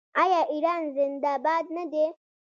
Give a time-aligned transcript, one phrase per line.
[0.21, 2.05] آیا ایران زنده باد نه دی؟